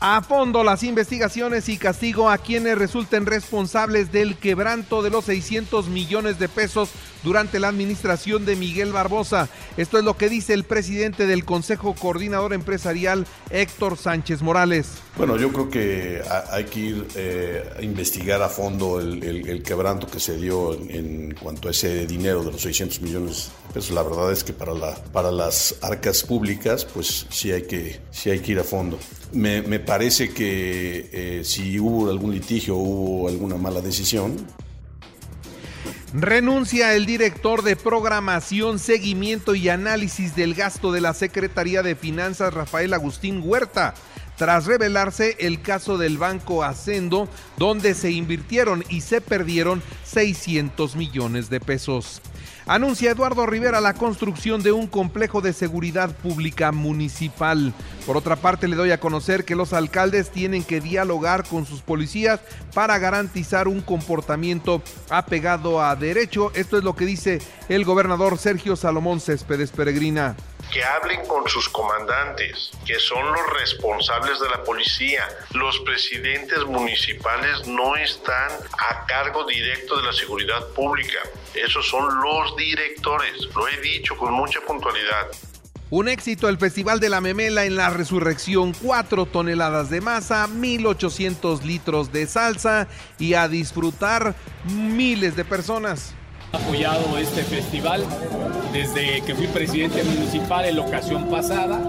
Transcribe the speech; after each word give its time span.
A 0.00 0.22
fondo 0.22 0.62
las 0.62 0.84
investigaciones 0.84 1.68
y 1.68 1.76
castigo 1.76 2.30
a 2.30 2.38
quienes 2.38 2.78
resulten 2.78 3.26
responsables 3.26 4.12
del 4.12 4.36
quebranto 4.36 5.02
de 5.02 5.10
los 5.10 5.24
600 5.24 5.88
millones 5.88 6.38
de 6.38 6.48
pesos 6.48 6.90
durante 7.24 7.58
la 7.58 7.66
administración 7.66 8.46
de 8.46 8.54
Miguel 8.54 8.92
Barbosa. 8.92 9.48
Esto 9.76 9.98
es 9.98 10.04
lo 10.04 10.16
que 10.16 10.28
dice 10.28 10.54
el 10.54 10.62
presidente 10.62 11.26
del 11.26 11.44
Consejo 11.44 11.94
Coordinador 11.94 12.52
Empresarial, 12.52 13.26
Héctor 13.50 13.96
Sánchez 13.96 14.40
Morales. 14.40 14.98
Bueno, 15.16 15.36
yo 15.36 15.52
creo 15.52 15.68
que 15.68 16.22
hay 16.52 16.64
que 16.66 16.78
ir 16.78 17.06
eh, 17.16 17.68
a 17.76 17.82
investigar 17.82 18.40
a 18.40 18.48
fondo 18.48 19.00
el, 19.00 19.62
quebranto 19.64 20.06
que 20.06 20.20
se 20.20 20.36
dio 20.36 20.74
en, 20.74 21.34
cuanto 21.34 21.66
a 21.66 21.70
ese 21.72 22.06
dinero 22.06 22.44
de 22.44 22.52
los 22.52 22.62
600 22.62 23.00
millones 23.00 23.50
de 23.66 23.74
pesos. 23.74 23.90
La 23.90 24.04
verdad 24.04 24.30
es 24.30 24.44
que 24.44 24.52
para, 24.52 24.74
para 25.12 25.32
las 25.32 25.74
arcas 25.82 26.22
públicas, 26.22 26.84
pues 26.84 27.26
sí 27.30 27.50
hay 27.50 27.62
que, 27.62 28.00
sí 28.12 28.30
hay 28.30 28.38
que 28.38 28.52
ir 28.52 28.60
a 28.60 28.64
fondo. 28.64 28.96
Me, 29.32 29.62
parece 29.78 30.30
que 30.30 31.10
eh, 31.12 31.44
si 31.44 31.78
hubo 31.78 32.08
algún 32.10 32.32
litigio, 32.32 32.76
hubo 32.76 33.28
alguna 33.28 33.56
mala 33.56 33.80
decisión, 33.80 34.36
Renuncia 36.14 36.94
el 36.94 37.04
director 37.04 37.62
de 37.62 37.76
programación, 37.76 38.78
seguimiento 38.78 39.54
y 39.54 39.68
análisis 39.68 40.34
del 40.34 40.54
gasto 40.54 40.90
de 40.90 41.02
la 41.02 41.12
Secretaría 41.12 41.82
de 41.82 41.96
Finanzas, 41.96 42.54
Rafael 42.54 42.94
Agustín 42.94 43.42
Huerta, 43.44 43.92
tras 44.38 44.66
revelarse 44.66 45.36
el 45.40 45.60
caso 45.60 45.98
del 45.98 46.16
Banco 46.16 46.64
Hacendo, 46.64 47.28
donde 47.58 47.92
se 47.94 48.12
invirtieron 48.12 48.84
y 48.88 49.02
se 49.02 49.20
perdieron 49.20 49.82
600 50.04 50.96
millones 50.96 51.50
de 51.50 51.60
pesos. 51.60 52.22
Anuncia 52.66 53.10
Eduardo 53.10 53.46
Rivera 53.46 53.80
la 53.80 53.94
construcción 53.94 54.62
de 54.62 54.72
un 54.72 54.86
complejo 54.86 55.40
de 55.40 55.54
seguridad 55.54 56.14
pública 56.14 56.70
municipal. 56.70 57.72
Por 58.06 58.18
otra 58.18 58.36
parte, 58.36 58.68
le 58.68 58.76
doy 58.76 58.90
a 58.90 59.00
conocer 59.00 59.44
que 59.46 59.56
los 59.56 59.72
alcaldes 59.72 60.30
tienen 60.30 60.62
que 60.62 60.82
dialogar 60.82 61.48
con 61.48 61.64
sus 61.64 61.80
policías 61.80 62.40
para 62.74 62.98
garantizar 62.98 63.68
un 63.68 63.80
comportamiento 63.80 64.82
apegado 65.08 65.82
a 65.82 65.96
derecho. 65.96 66.52
Esto 66.54 66.76
es 66.76 66.84
lo 66.84 66.94
que 66.94 67.06
dice 67.06 67.40
el 67.70 67.86
gobernador 67.86 68.36
Sergio 68.36 68.76
Salomón 68.76 69.20
Céspedes 69.20 69.70
Peregrina 69.70 70.36
que 70.72 70.84
hablen 70.84 71.26
con 71.26 71.48
sus 71.48 71.68
comandantes, 71.68 72.70
que 72.84 72.98
son 72.98 73.24
los 73.32 73.52
responsables 73.58 74.38
de 74.40 74.48
la 74.48 74.62
policía. 74.64 75.26
Los 75.54 75.78
presidentes 75.80 76.64
municipales 76.64 77.66
no 77.66 77.96
están 77.96 78.50
a 78.78 79.06
cargo 79.06 79.44
directo 79.46 79.96
de 79.96 80.02
la 80.04 80.12
seguridad 80.12 80.66
pública. 80.74 81.18
Esos 81.54 81.88
son 81.88 82.20
los 82.20 82.56
directores. 82.56 83.48
Lo 83.54 83.68
he 83.68 83.80
dicho 83.80 84.16
con 84.16 84.32
mucha 84.32 84.60
puntualidad. 84.60 85.28
Un 85.90 86.08
éxito 86.08 86.50
el 86.50 86.58
Festival 86.58 87.00
de 87.00 87.08
la 87.08 87.22
Memela 87.22 87.64
en 87.64 87.76
la 87.76 87.88
Resurrección, 87.88 88.74
4 88.82 89.24
toneladas 89.24 89.88
de 89.88 90.02
masa, 90.02 90.46
1800 90.46 91.64
litros 91.64 92.12
de 92.12 92.26
salsa 92.26 92.88
y 93.18 93.32
a 93.32 93.48
disfrutar 93.48 94.34
miles 94.66 95.34
de 95.34 95.46
personas 95.46 96.14
apoyado 96.52 97.18
este 97.18 97.42
festival 97.42 98.04
desde 98.72 99.20
que 99.22 99.34
fui 99.34 99.46
presidente 99.48 100.02
municipal 100.04 100.64
en 100.64 100.76
la 100.76 100.82
ocasión 100.82 101.28
pasada. 101.28 101.80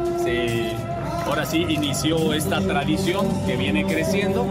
Ahora 1.25 1.45
sí 1.45 1.65
inició 1.69 2.33
esta 2.33 2.59
tradición 2.59 3.27
que 3.45 3.55
viene 3.55 3.85
creciendo. 3.85 4.47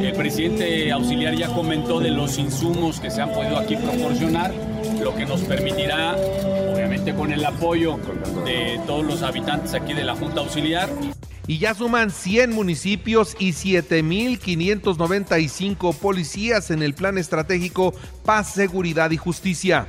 El 0.00 0.12
presidente 0.14 0.90
auxiliar 0.90 1.34
ya 1.34 1.48
comentó 1.48 2.00
de 2.00 2.10
los 2.10 2.38
insumos 2.38 2.98
que 2.98 3.10
se 3.10 3.22
han 3.22 3.30
podido 3.30 3.58
aquí 3.58 3.76
proporcionar, 3.76 4.52
lo 5.00 5.14
que 5.14 5.24
nos 5.24 5.42
permitirá, 5.42 6.16
obviamente 6.72 7.14
con 7.14 7.32
el 7.32 7.44
apoyo 7.44 7.98
de 8.44 8.80
todos 8.86 9.04
los 9.04 9.22
habitantes 9.22 9.74
aquí 9.74 9.92
de 9.94 10.02
la 10.02 10.16
Junta 10.16 10.40
Auxiliar, 10.40 10.88
y 11.46 11.58
ya 11.58 11.74
suman 11.74 12.10
100 12.10 12.52
municipios 12.52 13.36
y 13.38 13.52
7.595 13.52 15.94
policías 15.96 16.70
en 16.70 16.82
el 16.82 16.94
plan 16.94 17.18
estratégico 17.18 17.94
Paz, 18.24 18.52
Seguridad 18.52 19.10
y 19.10 19.16
Justicia 19.16 19.88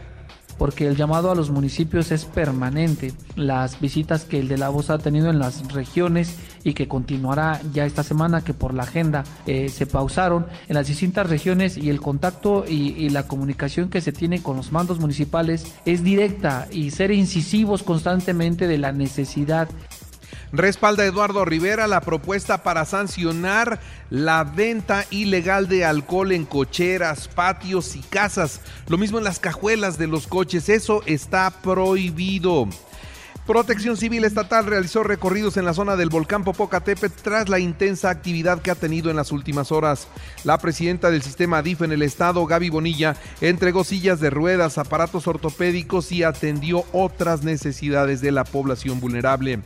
porque 0.57 0.88
el 0.88 0.95
llamado 0.95 1.31
a 1.31 1.35
los 1.35 1.51
municipios 1.51 2.12
es 2.12 2.25
permanente. 2.25 3.13
Las 3.35 3.79
visitas 3.79 4.25
que 4.25 4.40
el 4.40 4.47
de 4.47 4.57
la 4.57 4.69
voz 4.69 4.90
ha 4.90 4.97
tenido 4.97 5.29
en 5.29 5.40
las 5.40 5.72
regiones 5.72 6.35
y 6.63 6.73
que 6.73 6.88
continuará 6.88 7.62
ya 7.74 7.85
esta 7.85 8.03
semana, 8.03 8.44
que 8.44 8.53
por 8.53 8.74
la 8.74 8.84
agenda 8.84 9.24
eh, 9.45 9.69
se 9.69 9.85
pausaron 9.85 10.47
en 10.68 10.75
las 10.75 10.88
distintas 10.88 11.29
regiones 11.29 11.78
y 11.78 11.89
el 11.89 12.01
contacto 12.01 12.66
y, 12.68 12.94
y 12.97 13.09
la 13.09 13.28
comunicación 13.28 13.89
que 13.89 14.01
se 14.01 14.12
tiene 14.12 14.41
con 14.41 14.57
los 14.57 14.72
mandos 14.72 15.00
municipales 15.00 15.75
es 15.85 16.03
directa 16.03 16.68
y 16.72 16.91
ser 16.91 17.12
incisivos 17.12 17.84
constantemente 17.84 18.68
de 18.68 18.78
la 18.78 18.91
necesidad 18.91 19.69
Respalda 20.52 21.06
Eduardo 21.06 21.44
Rivera 21.46 21.88
la 21.88 22.02
propuesta 22.02 22.63
para 22.63 22.85
sancionar 22.85 23.80
la 24.09 24.44
venta 24.44 25.06
ilegal 25.09 25.68
de 25.68 25.84
alcohol 25.84 26.31
en 26.31 26.46
cocheras, 26.46 27.28
patios 27.28 27.96
y 27.96 28.00
casas. 28.00 28.62
Lo 28.88 28.97
mismo 28.97 29.18
en 29.18 29.25
las 29.25 29.40
cajuelas 29.40 29.97
de 29.97 30.07
los 30.07 30.28
coches. 30.28 30.69
Eso 30.69 31.03
está 31.06 31.52
prohibido. 31.52 32.69
Protección 33.47 33.96
Civil 33.96 34.25
Estatal 34.25 34.66
realizó 34.66 35.03
recorridos 35.03 35.56
en 35.56 35.63
la 35.63 35.74
zona 35.74 35.96
del 35.96 36.09
volcán 36.09 36.44
Popocatépetl 36.44 37.22
tras 37.22 37.47
la 37.47 37.59
intensa 37.59 38.09
actividad 38.09 38.62
que 38.62 38.72
ha 38.72 38.75
tenido 38.75 39.09
en 39.09 39.16
las 39.16 39.31
últimas 39.31 39.72
horas. 39.72 40.09
La 40.44 40.57
presidenta 40.57 41.09
del 41.09 41.22
sistema 41.22 41.62
DIF 41.62 41.81
en 41.84 41.94
el 41.94 42.02
estado, 42.02 42.46
Gaby 42.46 42.69
Bonilla, 42.69 43.16
entregó 43.40 43.86
sillas 43.86 44.19
de 44.19 44.31
ruedas, 44.31 44.78
aparatos 44.78 45.28
ortopédicos 45.28 46.12
y 46.12 46.24
atendió 46.24 46.84
otras 46.91 47.44
necesidades 47.44 48.19
de 48.19 48.31
la 48.31 48.44
población 48.44 49.00
vulnerable. 49.00 49.62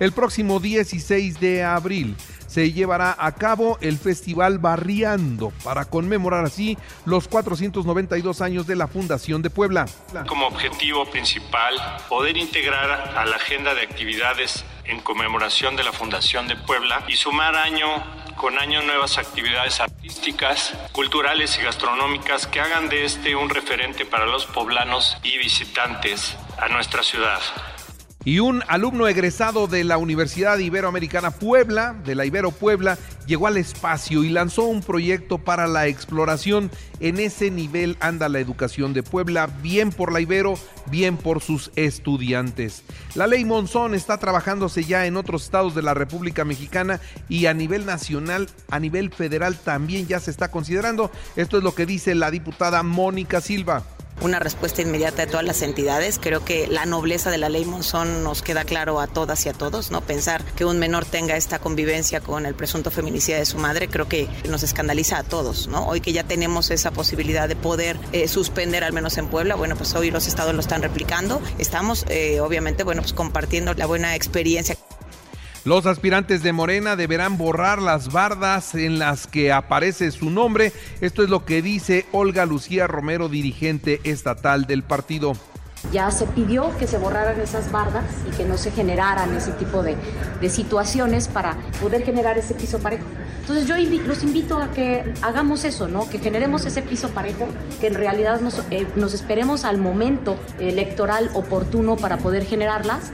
El 0.00 0.12
próximo 0.12 0.60
16 0.60 1.38
de 1.38 1.62
abril 1.62 2.16
se 2.46 2.72
llevará 2.72 3.16
a 3.18 3.32
cabo 3.32 3.78
el 3.80 3.98
Festival 3.98 4.58
Barriando 4.58 5.52
para 5.62 5.84
conmemorar 5.84 6.44
así 6.44 6.78
los 7.04 7.26
492 7.26 8.40
años 8.40 8.66
de 8.66 8.76
la 8.76 8.86
Fundación 8.86 9.42
de 9.42 9.50
Puebla. 9.50 9.86
Como 10.28 10.46
objetivo 10.46 11.04
principal, 11.06 11.74
poder 12.08 12.36
integrar 12.36 12.90
a 13.16 13.24
la 13.24 13.36
agenda 13.36 13.74
de 13.74 13.82
actividades 13.82 14.64
en 14.84 15.00
conmemoración 15.00 15.76
de 15.76 15.84
la 15.84 15.92
Fundación 15.92 16.46
de 16.46 16.56
Puebla 16.56 17.04
y 17.08 17.16
sumar 17.16 17.56
año 17.56 17.86
con 18.36 18.58
año 18.58 18.82
nuevas 18.82 19.18
actividades 19.18 19.80
artísticas, 19.80 20.74
culturales 20.92 21.58
y 21.58 21.62
gastronómicas 21.62 22.46
que 22.46 22.60
hagan 22.60 22.88
de 22.88 23.04
este 23.04 23.36
un 23.36 23.48
referente 23.48 24.04
para 24.04 24.26
los 24.26 24.46
poblanos 24.46 25.16
y 25.22 25.38
visitantes 25.38 26.36
a 26.58 26.68
nuestra 26.68 27.02
ciudad 27.02 27.40
y 28.24 28.38
un 28.38 28.62
alumno 28.68 29.06
egresado 29.06 29.66
de 29.66 29.84
la 29.84 29.98
Universidad 29.98 30.58
Iberoamericana 30.58 31.30
Puebla, 31.30 31.94
de 32.04 32.14
la 32.14 32.24
Ibero 32.24 32.52
Puebla, 32.52 32.96
llegó 33.26 33.46
al 33.46 33.58
espacio 33.58 34.24
y 34.24 34.30
lanzó 34.30 34.64
un 34.64 34.82
proyecto 34.82 35.38
para 35.38 35.66
la 35.66 35.86
exploración. 35.86 36.70
En 37.00 37.18
ese 37.18 37.50
nivel 37.50 37.96
anda 38.00 38.30
la 38.30 38.40
educación 38.40 38.94
de 38.94 39.02
Puebla, 39.02 39.48
bien 39.62 39.90
por 39.90 40.10
la 40.10 40.20
Ibero, 40.20 40.54
bien 40.90 41.18
por 41.18 41.42
sus 41.42 41.70
estudiantes. 41.76 42.82
La 43.14 43.26
ley 43.26 43.44
Monzón 43.44 43.94
está 43.94 44.16
trabajándose 44.18 44.84
ya 44.84 45.06
en 45.06 45.16
otros 45.16 45.44
estados 45.44 45.74
de 45.74 45.82
la 45.82 45.92
República 45.92 46.44
Mexicana 46.44 47.00
y 47.28 47.46
a 47.46 47.54
nivel 47.54 47.84
nacional, 47.84 48.48
a 48.70 48.80
nivel 48.80 49.10
federal 49.12 49.56
también 49.56 50.06
ya 50.06 50.18
se 50.18 50.30
está 50.30 50.50
considerando. 50.50 51.10
Esto 51.36 51.58
es 51.58 51.64
lo 51.64 51.74
que 51.74 51.84
dice 51.84 52.14
la 52.14 52.30
diputada 52.30 52.82
Mónica 52.82 53.42
Silva 53.42 53.84
una 54.20 54.38
respuesta 54.38 54.82
inmediata 54.82 55.24
de 55.24 55.30
todas 55.30 55.44
las 55.44 55.62
entidades. 55.62 56.18
Creo 56.20 56.44
que 56.44 56.66
la 56.66 56.86
nobleza 56.86 57.30
de 57.30 57.38
la 57.38 57.48
ley 57.48 57.64
Monzón 57.64 58.22
nos 58.22 58.42
queda 58.42 58.64
claro 58.64 59.00
a 59.00 59.06
todas 59.06 59.44
y 59.46 59.48
a 59.48 59.52
todos, 59.52 59.90
¿no? 59.90 60.00
Pensar 60.00 60.44
que 60.56 60.64
un 60.64 60.78
menor 60.78 61.04
tenga 61.04 61.36
esta 61.36 61.58
convivencia 61.58 62.20
con 62.20 62.46
el 62.46 62.54
presunto 62.54 62.90
feminicida 62.90 63.38
de 63.38 63.46
su 63.46 63.58
madre, 63.58 63.88
creo 63.88 64.08
que 64.08 64.28
nos 64.48 64.62
escandaliza 64.62 65.18
a 65.18 65.22
todos, 65.22 65.68
¿no? 65.68 65.86
Hoy 65.86 66.00
que 66.00 66.12
ya 66.12 66.24
tenemos 66.24 66.70
esa 66.70 66.90
posibilidad 66.90 67.48
de 67.48 67.56
poder 67.56 67.98
eh, 68.12 68.28
suspender, 68.28 68.84
al 68.84 68.92
menos 68.92 69.18
en 69.18 69.28
Puebla, 69.28 69.54
bueno, 69.54 69.76
pues 69.76 69.94
hoy 69.94 70.10
los 70.10 70.26
estados 70.26 70.54
lo 70.54 70.60
están 70.60 70.82
replicando. 70.82 71.40
Estamos, 71.58 72.04
eh, 72.08 72.40
obviamente, 72.40 72.84
bueno, 72.84 73.02
pues 73.02 73.12
compartiendo 73.12 73.74
la 73.74 73.86
buena 73.86 74.14
experiencia. 74.14 74.76
Los 75.64 75.86
aspirantes 75.86 76.42
de 76.42 76.52
Morena 76.52 76.94
deberán 76.94 77.38
borrar 77.38 77.80
las 77.80 78.12
bardas 78.12 78.74
en 78.74 78.98
las 78.98 79.26
que 79.26 79.50
aparece 79.50 80.10
su 80.10 80.28
nombre. 80.28 80.74
Esto 81.00 81.22
es 81.22 81.30
lo 81.30 81.46
que 81.46 81.62
dice 81.62 82.04
Olga 82.12 82.44
Lucía 82.44 82.86
Romero, 82.86 83.30
dirigente 83.30 83.98
estatal 84.04 84.66
del 84.66 84.82
partido. 84.82 85.32
Ya 85.90 86.10
se 86.10 86.26
pidió 86.26 86.76
que 86.76 86.86
se 86.86 86.98
borraran 86.98 87.40
esas 87.40 87.72
bardas 87.72 88.04
y 88.28 88.36
que 88.36 88.44
no 88.44 88.58
se 88.58 88.72
generaran 88.72 89.34
ese 89.34 89.52
tipo 89.52 89.82
de, 89.82 89.96
situaciones 90.50 91.28
para 91.28 91.56
poder 91.80 92.04
generar 92.04 92.36
ese 92.36 92.52
piso 92.52 92.78
parejo. 92.80 93.06
Entonces 93.40 93.66
yo 93.66 93.76
los 94.06 94.22
invito 94.22 94.58
a 94.58 94.70
que 94.70 95.14
hagamos 95.22 95.64
eso, 95.64 95.88
¿no? 95.88 96.10
Que 96.10 96.18
generemos 96.18 96.66
ese 96.66 96.82
piso 96.82 97.08
parejo, 97.08 97.48
que 97.80 97.86
en 97.86 97.94
realidad 97.94 98.42
nos, 98.42 98.62
eh, 98.70 98.86
nos 98.96 99.14
esperemos 99.14 99.64
al 99.64 99.78
momento 99.78 100.38
electoral 100.58 101.30
oportuno 101.32 101.96
para 101.96 102.18
poder 102.18 102.44
generarlas. 102.44 103.12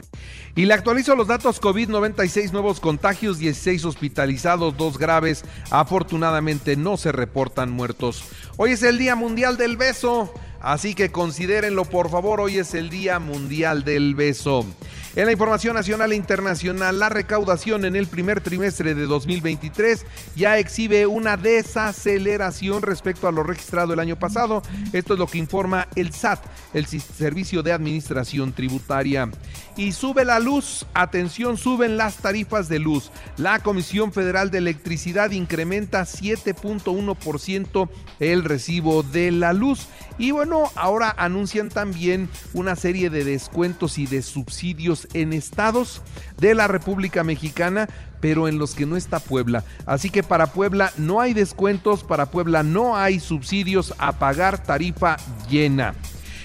Y 0.55 0.65
le 0.65 0.73
actualizo 0.73 1.15
los 1.15 1.27
datos 1.27 1.59
COVID, 1.59 1.87
96 1.89 2.51
nuevos 2.51 2.81
contagios, 2.81 3.37
16 3.37 3.85
hospitalizados, 3.85 4.75
dos 4.75 4.97
graves. 4.97 5.45
Afortunadamente 5.69 6.75
no 6.75 6.97
se 6.97 7.13
reportan 7.13 7.71
muertos. 7.71 8.25
Hoy 8.57 8.71
es 8.71 8.83
el 8.83 8.97
Día 8.97 9.15
Mundial 9.15 9.55
del 9.55 9.77
Beso, 9.77 10.33
así 10.61 10.93
que 10.95 11.11
considérenlo 11.11 11.85
por 11.85 12.09
favor, 12.09 12.41
hoy 12.41 12.57
es 12.57 12.73
el 12.73 12.89
Día 12.89 13.19
Mundial 13.19 13.83
del 13.83 14.15
Beso. 14.15 14.65
En 15.13 15.25
la 15.25 15.33
información 15.33 15.75
nacional 15.75 16.13
e 16.13 16.15
internacional, 16.15 16.97
la 16.97 17.09
recaudación 17.09 17.83
en 17.83 17.97
el 17.97 18.07
primer 18.07 18.39
trimestre 18.39 18.95
de 18.95 19.05
2023 19.05 20.05
ya 20.37 20.57
exhibe 20.57 21.05
una 21.05 21.35
desaceleración 21.35 22.81
respecto 22.81 23.27
a 23.27 23.33
lo 23.33 23.43
registrado 23.43 23.91
el 23.91 23.99
año 23.99 24.17
pasado. 24.17 24.63
Esto 24.93 25.13
es 25.13 25.19
lo 25.19 25.27
que 25.27 25.37
informa 25.37 25.89
el 25.97 26.13
SAT, 26.13 26.39
el 26.73 26.85
Servicio 26.85 27.61
de 27.61 27.73
Administración 27.73 28.53
Tributaria. 28.53 29.29
Y 29.75 29.91
sube 29.91 30.23
la 30.23 30.39
luz, 30.39 30.85
atención, 30.93 31.57
suben 31.57 31.97
las 31.97 32.17
tarifas 32.17 32.69
de 32.69 32.79
luz. 32.79 33.11
La 33.35 33.59
Comisión 33.59 34.13
Federal 34.13 34.49
de 34.49 34.59
Electricidad 34.59 35.31
incrementa 35.31 36.03
7.1% 36.03 37.89
el 38.21 38.45
recibo 38.45 39.03
de 39.03 39.31
la 39.31 39.51
luz. 39.51 39.89
Y 40.17 40.31
bueno, 40.31 40.71
ahora 40.75 41.13
anuncian 41.17 41.69
también 41.69 42.29
una 42.53 42.75
serie 42.75 43.09
de 43.09 43.23
descuentos 43.23 43.97
y 43.97 44.05
de 44.05 44.21
subsidios 44.21 45.07
en 45.13 45.33
estados 45.33 46.01
de 46.37 46.53
la 46.53 46.67
República 46.67 47.23
Mexicana, 47.23 47.89
pero 48.19 48.47
en 48.47 48.59
los 48.59 48.75
que 48.75 48.85
no 48.85 48.97
está 48.97 49.19
Puebla. 49.19 49.63
Así 49.85 50.09
que 50.09 50.23
para 50.23 50.47
Puebla 50.47 50.91
no 50.97 51.21
hay 51.21 51.33
descuentos, 51.33 52.03
para 52.03 52.27
Puebla 52.27 52.63
no 52.63 52.97
hay 52.97 53.19
subsidios 53.19 53.93
a 53.97 54.13
pagar 54.13 54.61
tarifa 54.61 55.17
llena. 55.49 55.95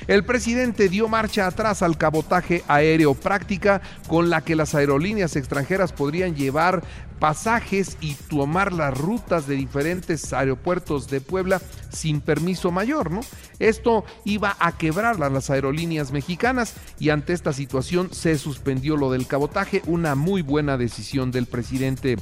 El 0.06 0.24
presidente 0.24 0.88
dio 0.88 1.08
marcha 1.08 1.48
atrás 1.48 1.82
al 1.82 1.98
cabotaje 1.98 2.62
aéreo 2.68 3.14
práctica 3.14 3.82
con 4.06 4.30
la 4.30 4.40
que 4.40 4.54
las 4.54 4.76
aerolíneas 4.76 5.34
extranjeras 5.34 5.92
podrían 5.92 6.36
llevar 6.36 6.84
pasajes 7.18 7.96
y 8.00 8.14
tomar 8.14 8.72
las 8.72 8.96
rutas 8.96 9.48
de 9.48 9.56
diferentes 9.56 10.32
aeropuertos 10.32 11.08
de 11.08 11.20
Puebla 11.20 11.60
sin 11.96 12.20
permiso 12.20 12.70
mayor, 12.70 13.10
¿no? 13.10 13.20
Esto 13.58 14.04
iba 14.24 14.56
a 14.60 14.76
quebrar 14.76 15.22
a 15.22 15.30
las 15.30 15.50
aerolíneas 15.50 16.12
mexicanas 16.12 16.74
y 17.00 17.10
ante 17.10 17.32
esta 17.32 17.52
situación 17.52 18.12
se 18.12 18.38
suspendió 18.38 18.96
lo 18.96 19.10
del 19.10 19.26
cabotaje, 19.26 19.82
una 19.86 20.14
muy 20.14 20.42
buena 20.42 20.76
decisión 20.76 21.30
del 21.30 21.46
presidente. 21.46 22.16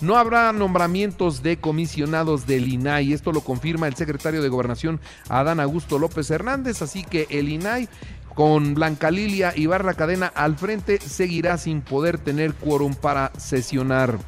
No 0.00 0.16
habrá 0.16 0.52
nombramientos 0.52 1.42
de 1.42 1.58
comisionados 1.58 2.46
del 2.46 2.68
INAI, 2.68 3.12
esto 3.12 3.32
lo 3.32 3.40
confirma 3.42 3.86
el 3.86 3.94
secretario 3.94 4.42
de 4.42 4.48
Gobernación 4.48 5.00
Adán 5.28 5.60
Augusto 5.60 5.98
López 5.98 6.30
Hernández, 6.30 6.82
así 6.82 7.04
que 7.04 7.26
el 7.30 7.48
INAI 7.48 7.88
con 8.34 8.74
Blanca 8.74 9.10
Lilia 9.10 9.52
y 9.56 9.66
Barra 9.66 9.94
Cadena 9.94 10.28
al 10.28 10.56
frente 10.56 11.00
seguirá 11.00 11.58
sin 11.58 11.80
poder 11.80 12.18
tener 12.18 12.54
quórum 12.54 12.94
para 12.94 13.32
sesionar. 13.36 14.18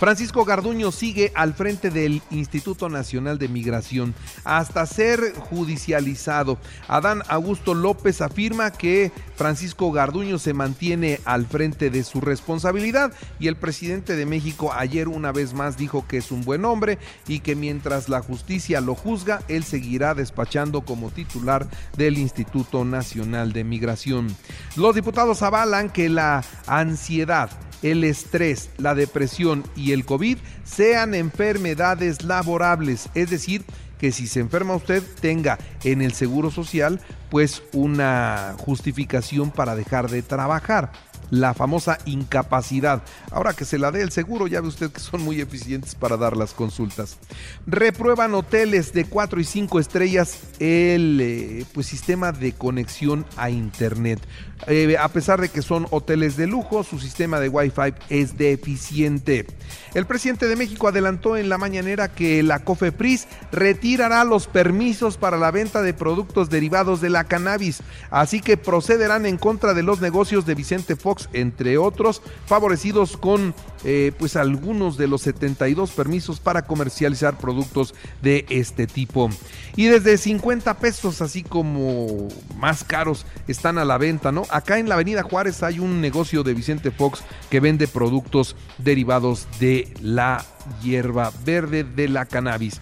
Francisco 0.00 0.46
Garduño 0.46 0.92
sigue 0.92 1.30
al 1.34 1.52
frente 1.52 1.90
del 1.90 2.22
Instituto 2.30 2.88
Nacional 2.88 3.38
de 3.38 3.48
Migración 3.48 4.14
hasta 4.44 4.86
ser 4.86 5.34
judicializado. 5.34 6.56
Adán 6.88 7.22
Augusto 7.28 7.74
López 7.74 8.22
afirma 8.22 8.70
que 8.70 9.12
Francisco 9.36 9.92
Garduño 9.92 10.38
se 10.38 10.54
mantiene 10.54 11.20
al 11.26 11.44
frente 11.44 11.90
de 11.90 12.02
su 12.02 12.22
responsabilidad 12.22 13.12
y 13.38 13.48
el 13.48 13.56
presidente 13.56 14.16
de 14.16 14.24
México 14.24 14.72
ayer 14.72 15.06
una 15.06 15.32
vez 15.32 15.52
más 15.52 15.76
dijo 15.76 16.08
que 16.08 16.16
es 16.16 16.30
un 16.30 16.46
buen 16.46 16.64
hombre 16.64 16.98
y 17.28 17.40
que 17.40 17.54
mientras 17.54 18.08
la 18.08 18.22
justicia 18.22 18.80
lo 18.80 18.94
juzga, 18.94 19.42
él 19.48 19.64
seguirá 19.64 20.14
despachando 20.14 20.80
como 20.80 21.10
titular 21.10 21.68
del 21.98 22.16
Instituto 22.16 22.86
Nacional 22.86 23.52
de 23.52 23.64
Migración. 23.64 24.34
Los 24.76 24.94
diputados 24.94 25.42
avalan 25.42 25.90
que 25.90 26.08
la 26.08 26.42
ansiedad 26.66 27.50
el 27.82 28.04
estrés, 28.04 28.70
la 28.78 28.94
depresión 28.94 29.64
y 29.76 29.92
el 29.92 30.04
COVID 30.04 30.38
sean 30.64 31.14
enfermedades 31.14 32.22
laborables, 32.22 33.08
es 33.14 33.30
decir, 33.30 33.64
que 33.98 34.12
si 34.12 34.26
se 34.26 34.40
enferma 34.40 34.74
usted 34.74 35.02
tenga 35.20 35.58
en 35.84 36.00
el 36.00 36.12
Seguro 36.12 36.50
Social 36.50 37.00
pues 37.28 37.62
una 37.72 38.54
justificación 38.58 39.50
para 39.50 39.76
dejar 39.76 40.10
de 40.10 40.22
trabajar 40.22 40.90
la 41.30 41.54
famosa 41.54 41.98
incapacidad. 42.04 43.02
Ahora 43.30 43.54
que 43.54 43.64
se 43.64 43.78
la 43.78 43.90
dé 43.90 44.02
el 44.02 44.10
seguro, 44.10 44.46
ya 44.46 44.60
ve 44.60 44.68
usted 44.68 44.90
que 44.90 45.00
son 45.00 45.22
muy 45.22 45.40
eficientes 45.40 45.94
para 45.94 46.16
dar 46.16 46.36
las 46.36 46.52
consultas. 46.52 47.18
Reprueban 47.66 48.34
hoteles 48.34 48.92
de 48.92 49.04
4 49.04 49.40
y 49.40 49.44
5 49.44 49.80
estrellas 49.80 50.38
el 50.58 51.18
eh, 51.20 51.64
pues, 51.72 51.86
sistema 51.86 52.32
de 52.32 52.52
conexión 52.52 53.24
a 53.36 53.50
Internet. 53.50 54.20
Eh, 54.66 54.96
a 54.98 55.08
pesar 55.08 55.40
de 55.40 55.48
que 55.48 55.62
son 55.62 55.86
hoteles 55.90 56.36
de 56.36 56.46
lujo, 56.46 56.84
su 56.84 56.98
sistema 56.98 57.40
de 57.40 57.48
Wi-Fi 57.48 57.94
es 58.10 58.36
deficiente. 58.36 59.46
El 59.94 60.06
presidente 60.06 60.48
de 60.48 60.56
México 60.56 60.88
adelantó 60.88 61.36
en 61.36 61.48
la 61.48 61.56
mañanera 61.56 62.08
que 62.08 62.42
la 62.42 62.60
COFEPRIS 62.60 63.26
retirará 63.52 64.24
los 64.24 64.46
permisos 64.46 65.16
para 65.16 65.38
la 65.38 65.50
venta 65.50 65.82
de 65.82 65.94
productos 65.94 66.50
derivados 66.50 67.00
de 67.00 67.10
la 67.10 67.24
cannabis, 67.24 67.82
así 68.10 68.40
que 68.40 68.56
procederán 68.56 69.24
en 69.26 69.38
contra 69.38 69.72
de 69.72 69.82
los 69.82 70.00
negocios 70.00 70.44
de 70.44 70.54
Vicente 70.54 70.96
Fox, 70.96 71.19
entre 71.32 71.78
otros, 71.78 72.22
favorecidos 72.46 73.16
con 73.16 73.54
eh, 73.84 74.12
pues 74.18 74.36
algunos 74.36 74.96
de 74.96 75.06
los 75.06 75.22
72 75.22 75.90
permisos 75.90 76.40
para 76.40 76.62
comercializar 76.62 77.38
productos 77.38 77.94
de 78.22 78.46
este 78.50 78.86
tipo. 78.86 79.30
Y 79.76 79.86
desde 79.86 80.18
50 80.18 80.78
pesos, 80.78 81.22
así 81.22 81.42
como 81.42 82.28
más 82.58 82.84
caros, 82.84 83.26
están 83.48 83.78
a 83.78 83.84
la 83.84 83.98
venta, 83.98 84.32
¿no? 84.32 84.42
Acá 84.50 84.78
en 84.78 84.88
la 84.88 84.94
Avenida 84.94 85.22
Juárez 85.22 85.62
hay 85.62 85.78
un 85.78 86.00
negocio 86.00 86.42
de 86.42 86.54
Vicente 86.54 86.90
Fox 86.90 87.22
que 87.50 87.60
vende 87.60 87.88
productos 87.88 88.56
derivados 88.78 89.46
de 89.58 89.92
la 90.02 90.44
hierba 90.82 91.32
verde 91.44 91.84
de 91.84 92.08
la 92.08 92.26
cannabis. 92.26 92.80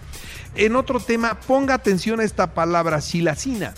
En 0.55 0.75
otro 0.75 0.99
tema, 0.99 1.39
ponga 1.39 1.75
atención 1.75 2.19
a 2.19 2.23
esta 2.23 2.53
palabra, 2.53 3.01
silacina. 3.01 3.73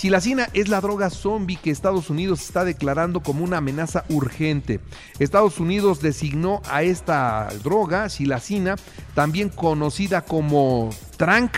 Chilacina 0.00 0.48
es 0.54 0.70
la 0.70 0.80
droga 0.80 1.10
zombie 1.10 1.58
que 1.58 1.70
Estados 1.70 2.08
Unidos 2.08 2.40
está 2.40 2.64
declarando 2.64 3.20
como 3.20 3.44
una 3.44 3.58
amenaza 3.58 4.06
urgente. 4.08 4.80
Estados 5.18 5.60
Unidos 5.60 6.00
designó 6.00 6.62
a 6.70 6.82
esta 6.82 7.50
droga, 7.62 8.08
silacina, 8.08 8.76
también 9.14 9.50
conocida 9.50 10.22
como 10.22 10.88
trank 11.18 11.54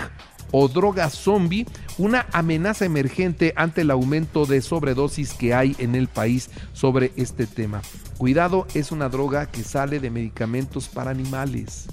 o 0.50 0.66
droga 0.66 1.08
zombie, 1.08 1.68
una 1.98 2.26
amenaza 2.32 2.84
emergente 2.84 3.52
ante 3.54 3.82
el 3.82 3.92
aumento 3.92 4.44
de 4.44 4.60
sobredosis 4.60 5.34
que 5.34 5.54
hay 5.54 5.76
en 5.78 5.94
el 5.94 6.08
país 6.08 6.50
sobre 6.72 7.12
este 7.14 7.46
tema. 7.46 7.80
Cuidado, 8.18 8.66
es 8.74 8.90
una 8.90 9.08
droga 9.08 9.46
que 9.52 9.62
sale 9.62 10.00
de 10.00 10.10
medicamentos 10.10 10.88
para 10.88 11.12
animales. 11.12 11.86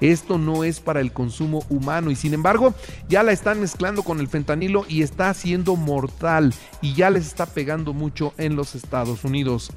Esto 0.00 0.38
no 0.38 0.64
es 0.64 0.80
para 0.80 1.00
el 1.00 1.12
consumo 1.12 1.64
humano 1.68 2.10
y 2.10 2.16
sin 2.16 2.34
embargo 2.34 2.74
ya 3.08 3.22
la 3.22 3.32
están 3.32 3.60
mezclando 3.60 4.02
con 4.02 4.20
el 4.20 4.28
fentanilo 4.28 4.84
y 4.88 5.02
está 5.02 5.32
siendo 5.34 5.76
mortal 5.76 6.54
y 6.80 6.94
ya 6.94 7.10
les 7.10 7.26
está 7.26 7.46
pegando 7.46 7.92
mucho 7.92 8.32
en 8.38 8.56
los 8.56 8.74
Estados 8.74 9.24
Unidos. 9.24 9.70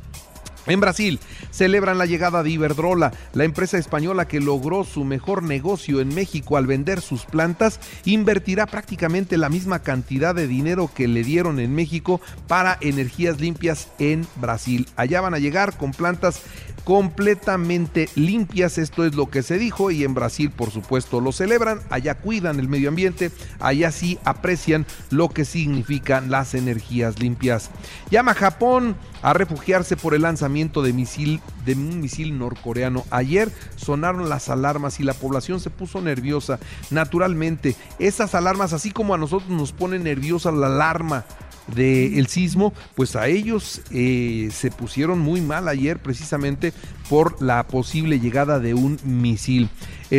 En 0.68 0.80
Brasil 0.80 1.20
celebran 1.50 1.98
la 1.98 2.06
llegada 2.06 2.44
de 2.44 2.52
Iberdrola, 2.52 3.12
la 3.34 3.46
empresa 3.46 3.80
española 3.80 4.28
que 4.28 4.40
logró 4.40 4.84
su 4.84 5.04
mejor 5.04 5.42
negocio 5.42 6.02
en 6.02 6.14
México 6.14 6.56
al 6.56 6.68
vender 6.68 7.02
sus 7.02 7.26
plantas, 7.26 7.80
invertirá 8.06 8.68
prácticamente 8.68 9.38
la 9.38 9.50
misma 9.50 9.80
cantidad 9.80 10.36
de 10.36 10.48
dinero 10.48 10.92
que 10.94 11.08
le 11.08 11.24
dieron 11.24 11.60
en 11.60 11.74
México 11.74 12.22
para 12.48 12.78
energías 12.80 13.40
limpias 13.40 13.88
en 13.98 14.28
Brasil. 14.36 14.88
Allá 14.98 15.20
van 15.22 15.34
a 15.34 15.40
llegar 15.40 15.78
con 15.78 15.92
plantas 15.92 16.42
completamente 16.84 18.10
limpias, 18.16 18.78
esto 18.78 19.06
es 19.06 19.16
lo 19.16 19.30
que 19.30 19.44
se 19.44 19.58
dijo 19.58 19.92
y 19.92 20.04
en 20.04 20.14
Brasil 20.14 20.50
por 20.50 20.72
supuesto 20.72 21.22
lo 21.22 21.32
celebran, 21.32 21.82
allá 21.90 22.16
cuidan 22.16 22.60
el 22.60 22.68
medio 22.68 22.90
ambiente, 22.90 23.32
allá 23.60 23.92
sí 23.92 24.20
aprecian 24.26 24.86
lo 25.10 25.30
que 25.30 25.46
significan 25.46 26.32
las 26.32 26.54
energías 26.54 27.20
limpias. 27.20 27.70
Llama 28.10 28.34
Japón 28.34 28.96
a 29.22 29.34
refugiarse 29.34 29.98
por 29.98 30.14
el 30.14 30.24
lanzamiento 30.24 30.82
de, 30.82 30.94
misil, 30.94 31.42
de 31.66 31.74
un 31.74 32.02
misil 32.02 32.38
norcoreano. 32.38 33.06
Ayer 33.12 33.52
sonaron 33.76 34.30
las 34.30 34.50
alarmas 34.50 35.00
y 35.00 35.04
la 35.04 35.14
población 35.14 35.60
se 35.60 35.70
puso 35.70 36.02
nerviosa. 36.02 36.60
Naturalmente, 36.90 37.76
esas 38.00 38.36
alarmas, 38.36 38.74
así 38.74 38.92
como 38.92 39.14
a 39.14 39.18
nosotros 39.18 39.50
nos 39.50 39.72
pone 39.72 40.00
nerviosa 40.00 40.52
la 40.52 40.68
alarma 40.68 41.26
del 41.68 42.28
sismo, 42.28 42.74
pues 42.96 43.16
a 43.16 43.28
ellos 43.28 43.82
eh, 43.92 44.50
se 44.52 44.72
pusieron 44.72 45.20
muy 45.20 45.42
mal 45.42 45.68
ayer 45.68 46.00
precisamente 46.00 46.71
por 47.10 47.42
la 47.42 47.68
posible 47.68 48.20
llegada 48.20 48.60
de 48.60 48.74
un 48.74 49.00
misil. 49.04 49.70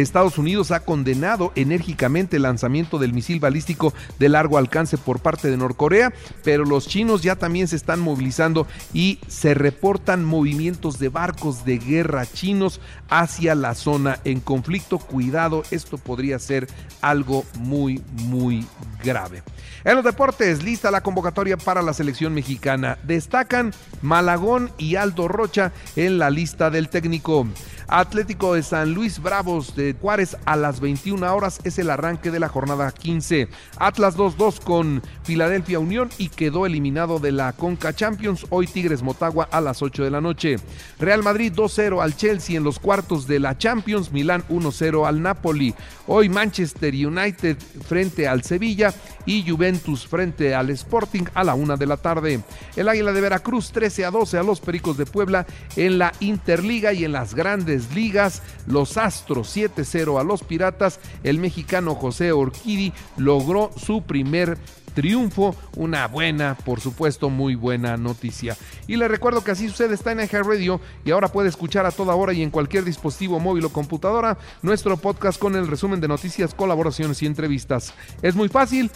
Estados 0.01 0.39
Unidos 0.39 0.71
ha 0.71 0.81
condenado 0.81 1.53
enérgicamente 1.55 2.37
el 2.37 2.43
lanzamiento 2.43 2.99
del 2.99 3.13
misil 3.13 3.41
balístico 3.41 3.93
de 4.19 4.29
largo 4.29 4.59
alcance 4.59 4.99
por 4.99 5.21
parte 5.21 5.51
de 5.51 5.57
Norcorea, 5.57 6.13
pero 6.43 6.65
los 6.65 6.89
chinos 6.89 7.23
ya 7.23 7.37
también 7.37 7.69
se 7.69 7.77
están 7.77 8.01
movilizando 8.01 8.67
y 8.93 9.19
se 9.29 9.55
reportan 9.55 10.25
movimientos 10.25 10.99
de 10.99 11.09
barcos 11.09 11.65
de 11.65 11.79
guerra 11.79 12.27
chinos 12.27 12.81
hacia 13.09 13.55
la 13.55 13.75
zona 13.75 14.19
en 14.25 14.41
conflicto. 14.41 14.99
Cuidado, 14.99 15.63
esto 15.71 15.99
podría 15.99 16.39
ser 16.39 16.69
algo 17.01 17.45
muy, 17.59 18.03
muy 18.25 18.67
grave. 19.05 19.43
En 19.85 19.97
los 19.97 20.05
deportes, 20.05 20.63
lista 20.63 20.91
la 20.91 21.03
convocatoria 21.03 21.57
para 21.57 21.83
la 21.83 21.93
selección 21.93 22.35
mexicana. 22.35 22.99
Destacan 23.03 23.73
Malagón 24.01 24.71
y 24.79 24.95
Aldo 24.95 25.27
Rocha 25.29 25.73
en 25.97 26.19
la 26.19 26.31
lista 26.31 26.71
del 26.71 26.89
técnico. 26.89 27.47
Atlético 27.95 28.55
de 28.55 28.63
San 28.63 28.95
Luis 28.95 29.21
Bravos 29.21 29.77
de 29.77 29.95
Juárez 30.01 30.39
a 30.47 30.57
las 30.57 30.81
21 30.81 31.31
horas 31.31 31.61
es 31.63 31.79
el 31.79 31.91
arranque 31.91 32.31
de 32.31 32.41
la 32.41 32.49
jornada 32.49 32.91
15. 32.91 33.49
Atlas 33.77 34.17
2-2 34.17 34.61
con 34.61 35.03
Filadelfia 35.25 35.79
Unión 35.79 36.09
y 36.17 36.31
quedó 36.31 36.65
eliminado 36.65 37.19
de 37.19 37.33
la 37.33 37.53
Conca 37.53 37.93
Champions. 37.93 38.47
Hoy 38.49 38.67
Tigres 38.67 39.03
Motagua 39.03 39.47
a 39.53 39.61
las 39.61 39.83
8 39.83 40.05
de 40.05 40.11
la 40.11 40.23
noche. 40.23 40.57
Real 40.99 41.23
Madrid 41.23 41.53
2-0 41.55 42.03
al 42.03 42.17
Chelsea 42.17 42.57
en 42.57 42.65
los 42.65 42.79
cuartos 42.79 43.27
de 43.27 43.41
la 43.41 43.59
Champions. 43.59 44.11
Milán 44.11 44.43
1-0 44.49 45.07
al 45.07 45.21
Napoli. 45.21 45.75
Hoy 46.07 46.31
Manchester 46.31 46.95
United 46.95 47.59
frente 47.87 48.27
al 48.27 48.43
Sevilla 48.43 48.95
y 49.27 49.49
Juventus 49.49 50.07
frente 50.07 50.55
al 50.55 50.71
Sporting 50.71 51.25
a 51.35 51.45
la 51.45 51.55
1 51.55 51.77
de 51.77 51.87
la 51.87 51.97
tarde. 51.97 52.41
El 52.77 52.89
Águila 52.89 53.13
de 53.13 53.21
Veracruz 53.21 53.73
13 53.73 54.05
a 54.05 54.11
12 54.11 54.39
a 54.39 54.43
los 54.43 54.61
Pericos 54.61 54.97
de 54.97 55.07
Puebla 55.07 55.47
en 55.77 55.99
la 55.99 56.13
Interliga 56.21 56.93
y 56.93 57.05
en 57.05 57.13
las 57.13 57.35
grandes 57.35 57.95
ligas, 57.95 58.43
los 58.67 58.97
Astros 58.97 59.57
7-0 59.57 60.21
a 60.21 60.25
los 60.25 60.43
Piratas, 60.43 61.01
el 61.23 61.39
mexicano 61.39 61.95
José 61.95 62.33
Orquidi 62.33 62.93
logró 63.17 63.71
su 63.77 64.03
primer 64.03 64.59
triunfo, 64.95 65.57
una 65.77 66.07
buena, 66.09 66.57
por 66.65 66.81
supuesto, 66.81 67.31
muy 67.31 67.55
buena 67.55 67.97
noticia. 67.97 68.57
Y 68.87 68.97
le 68.97 69.09
recuerdo 69.09 69.43
que 69.45 69.51
así 69.51 69.69
sucede, 69.69 69.95
está 69.95 70.13
en 70.13 70.19
iHeartRadio 70.19 70.43
Radio 70.43 70.81
y 71.05 71.11
ahora 71.11 71.29
puede 71.29 71.49
escuchar 71.49 71.87
a 71.87 71.91
toda 71.91 72.15
hora 72.15 72.33
y 72.33 72.43
en 72.43 72.51
cualquier 72.51 72.85
dispositivo 72.85 73.41
móvil 73.41 73.65
o 73.65 73.73
computadora 73.73 74.39
nuestro 74.63 74.97
podcast 74.97 75.39
con 75.39 75.57
el 75.57 75.69
resumen 75.69 76.01
de 76.01 76.09
noticias, 76.09 76.55
colaboraciones 76.55 77.23
y 77.23 77.27
entrevistas. 77.27 77.95
Es 78.23 78.35
muy 78.35 78.49
fácil, 78.49 78.91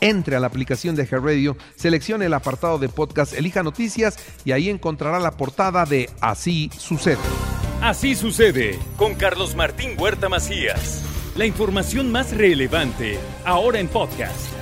entre 0.00 0.36
a 0.36 0.40
la 0.40 0.48
aplicación 0.48 0.96
de 0.96 1.04
Radio, 1.04 1.56
seleccione 1.76 2.26
el 2.26 2.34
apartado 2.34 2.78
de 2.78 2.88
podcast, 2.88 3.34
elija 3.34 3.62
noticias 3.62 4.18
y 4.44 4.52
ahí 4.52 4.68
encontrará 4.68 5.20
la 5.20 5.32
portada 5.32 5.84
de 5.84 6.10
Así 6.20 6.70
sucede. 6.76 7.18
Así 7.80 8.14
sucede 8.14 8.78
con 8.96 9.14
Carlos 9.14 9.54
Martín 9.54 9.96
Huerta 9.98 10.28
Macías. 10.28 11.04
La 11.36 11.46
información 11.46 12.12
más 12.12 12.36
relevante 12.36 13.18
ahora 13.44 13.80
en 13.80 13.88
podcast. 13.88 14.61